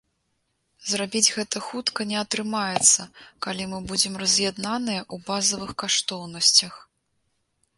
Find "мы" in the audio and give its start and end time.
3.75-3.83